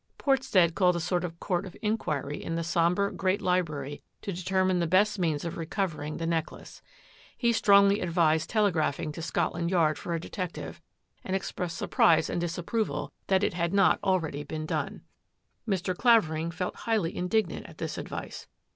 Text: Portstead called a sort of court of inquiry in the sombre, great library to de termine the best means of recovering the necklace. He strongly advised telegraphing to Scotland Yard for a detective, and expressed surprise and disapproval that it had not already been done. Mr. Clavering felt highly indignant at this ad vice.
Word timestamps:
Portstead 0.17 0.73
called 0.73 0.95
a 0.95 0.99
sort 0.99 1.23
of 1.23 1.39
court 1.39 1.63
of 1.63 1.77
inquiry 1.79 2.43
in 2.43 2.55
the 2.55 2.63
sombre, 2.63 3.13
great 3.13 3.39
library 3.39 4.01
to 4.23 4.33
de 4.33 4.41
termine 4.41 4.79
the 4.79 4.87
best 4.87 5.19
means 5.19 5.45
of 5.45 5.57
recovering 5.57 6.17
the 6.17 6.25
necklace. 6.25 6.81
He 7.37 7.53
strongly 7.53 7.99
advised 7.99 8.49
telegraphing 8.49 9.11
to 9.11 9.21
Scotland 9.21 9.69
Yard 9.69 9.99
for 9.99 10.15
a 10.15 10.19
detective, 10.19 10.81
and 11.23 11.35
expressed 11.35 11.77
surprise 11.77 12.31
and 12.31 12.41
disapproval 12.41 13.13
that 13.27 13.43
it 13.43 13.53
had 13.53 13.75
not 13.75 13.99
already 14.03 14.43
been 14.43 14.65
done. 14.65 15.03
Mr. 15.69 15.95
Clavering 15.95 16.49
felt 16.49 16.77
highly 16.77 17.15
indignant 17.15 17.67
at 17.67 17.77
this 17.77 17.99
ad 17.99 18.09
vice. 18.09 18.47